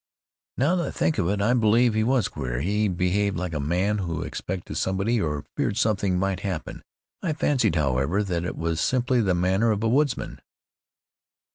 [0.57, 2.61] "Now that I think of it, I believe he was queer.
[2.61, 6.81] He behaved like a man who expected somebody, or feared something might happen.
[7.21, 10.41] I fancied, however, that it was simply the manner of a woodsman."